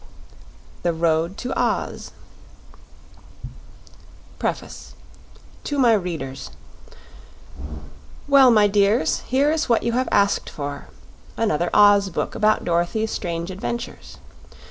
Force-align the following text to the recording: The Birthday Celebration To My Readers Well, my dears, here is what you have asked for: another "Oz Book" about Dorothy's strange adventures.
The 0.81 0.93
Birthday 0.93 1.43
Celebration 1.53 2.11
To 5.65 5.77
My 5.77 5.93
Readers 5.93 6.49
Well, 8.27 8.49
my 8.49 8.65
dears, 8.65 9.19
here 9.19 9.51
is 9.51 9.69
what 9.69 9.83
you 9.83 9.91
have 9.91 10.09
asked 10.11 10.49
for: 10.49 10.87
another 11.37 11.69
"Oz 11.71 12.09
Book" 12.09 12.33
about 12.33 12.65
Dorothy's 12.65 13.11
strange 13.11 13.51
adventures. 13.51 14.17